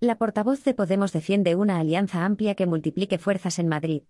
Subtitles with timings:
[0.00, 4.04] La portavoz de Podemos defiende una alianza amplia que multiplique fuerzas en Madrid.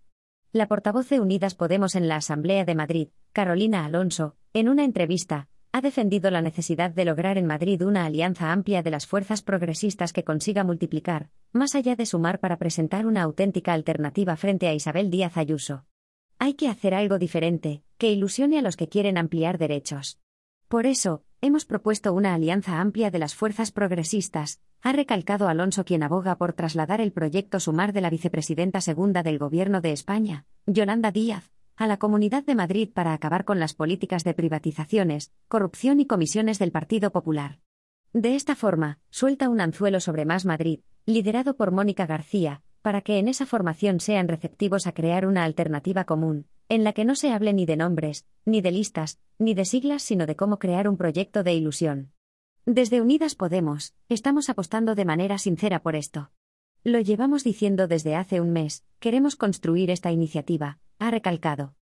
[0.51, 5.47] La portavoz de Unidas Podemos en la Asamblea de Madrid, Carolina Alonso, en una entrevista,
[5.71, 10.13] ha defendido la necesidad de lograr en Madrid una alianza amplia de las fuerzas progresistas
[10.13, 15.09] que consiga multiplicar, más allá de sumar para presentar una auténtica alternativa frente a Isabel
[15.09, 15.85] Díaz Ayuso.
[16.37, 20.19] Hay que hacer algo diferente, que ilusione a los que quieren ampliar derechos.
[20.67, 26.03] Por eso, hemos propuesto una alianza amplia de las fuerzas progresistas, ha recalcado Alonso quien
[26.03, 31.11] aboga por trasladar el proyecto Sumar de la vicepresidenta segunda del Gobierno de España, Yolanda
[31.11, 36.05] Díaz, a la Comunidad de Madrid para acabar con las políticas de privatizaciones, corrupción y
[36.05, 37.59] comisiones del Partido Popular.
[38.11, 43.17] De esta forma, suelta un anzuelo sobre Más Madrid, liderado por Mónica García, para que
[43.17, 47.31] en esa formación sean receptivos a crear una alternativa común, en la que no se
[47.31, 50.97] hable ni de nombres, ni de listas, ni de siglas, sino de cómo crear un
[50.97, 52.11] proyecto de ilusión.
[52.65, 56.31] Desde Unidas Podemos, estamos apostando de manera sincera por esto.
[56.83, 61.73] Lo llevamos diciendo desde hace un mes, queremos construir esta iniciativa, ha recalcado.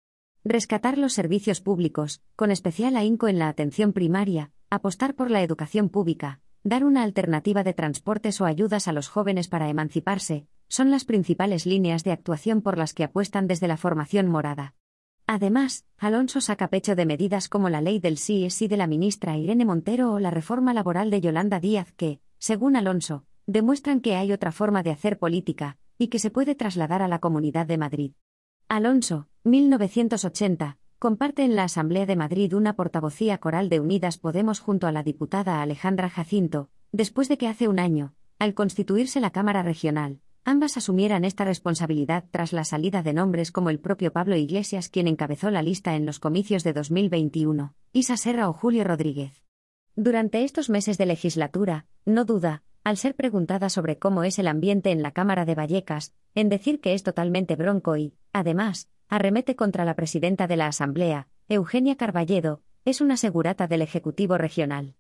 [0.45, 5.89] Rescatar los servicios públicos, con especial ahínco en la atención primaria, apostar por la educación
[5.89, 11.05] pública, dar una alternativa de transportes o ayudas a los jóvenes para emanciparse, son las
[11.05, 14.75] principales líneas de actuación por las que apuestan desde la formación morada.
[15.27, 18.87] Además, Alonso saca pecho de medidas como la ley del sí es sí de la
[18.87, 24.15] ministra Irene Montero o la reforma laboral de Yolanda Díaz que, según Alonso, demuestran que
[24.15, 27.79] hay otra forma de hacer política, y que se puede trasladar a la Comunidad de
[27.79, 28.13] Madrid.
[28.69, 34.87] Alonso, 1980, comparte en la Asamblea de Madrid una portavocía coral de Unidas Podemos junto
[34.87, 39.63] a la diputada Alejandra Jacinto, después de que hace un año, al constituirse la Cámara
[39.63, 44.89] Regional, ambas asumieran esta responsabilidad tras la salida de nombres como el propio Pablo Iglesias
[44.89, 49.43] quien encabezó la lista en los comicios de 2021, Isa Serra o Julio Rodríguez.
[49.97, 54.93] Durante estos meses de legislatura, no duda, al ser preguntada sobre cómo es el ambiente
[54.93, 59.85] en la Cámara de Vallecas, en decir que es totalmente bronco y, además, arremete contra
[59.85, 64.95] la presidenta de la Asamblea, Eugenia Carballedo, es una segurata del Ejecutivo Regional.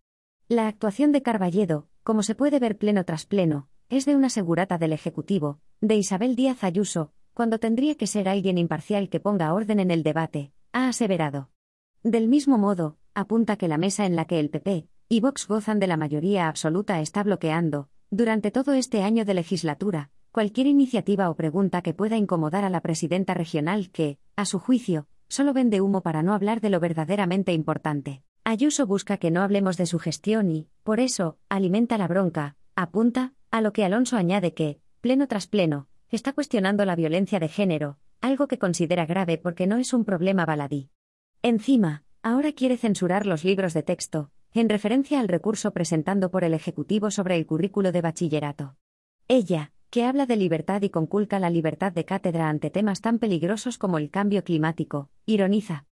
[0.49, 4.79] La actuación de Carballedo, como se puede ver pleno tras pleno, es de una segurata
[4.79, 9.79] del Ejecutivo, de Isabel Díaz Ayuso, cuando tendría que ser alguien imparcial que ponga orden
[9.79, 11.51] en el debate, ha aseverado.
[12.03, 15.79] Del mismo modo, apunta que la mesa en la que el PP, y Vox gozan
[15.79, 21.37] de la mayoría absoluta está bloqueando, durante todo este año de legislatura, cualquier iniciativa o
[21.37, 26.03] pregunta que pueda incomodar a la presidenta regional que, a su juicio, solo vende humo
[26.03, 28.23] para no hablar de lo verdaderamente importante.
[28.43, 33.33] Ayuso busca que no hablemos de su gestión y, por eso, alimenta la bronca, apunta,
[33.51, 37.99] a lo que Alonso añade que, pleno tras pleno, está cuestionando la violencia de género,
[38.21, 40.91] algo que considera grave porque no es un problema baladí.
[41.43, 46.55] Encima, ahora quiere censurar los libros de texto, en referencia al recurso presentando por el
[46.55, 48.77] Ejecutivo sobre el currículo de bachillerato.
[49.29, 53.79] Ella, que habla de libertad y conculca la libertad de cátedra ante temas tan peligrosos
[53.79, 55.87] como el cambio climático, ironiza.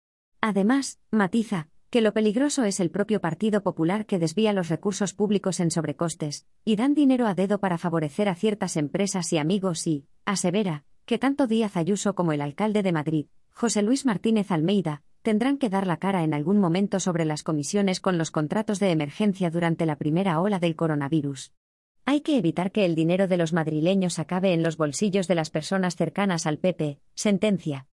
[0.40, 5.58] Además, matiza, que lo peligroso es el propio Partido Popular que desvía los recursos públicos
[5.58, 10.06] en sobrecostes, y dan dinero a dedo para favorecer a ciertas empresas y amigos y,
[10.24, 15.58] asevera, que tanto Díaz Ayuso como el alcalde de Madrid, José Luis Martínez Almeida, tendrán
[15.58, 19.50] que dar la cara en algún momento sobre las comisiones con los contratos de emergencia
[19.50, 21.52] durante la primera ola del coronavirus.
[22.06, 25.50] Hay que evitar que el dinero de los madrileños acabe en los bolsillos de las
[25.50, 27.88] personas cercanas al PP, sentencia.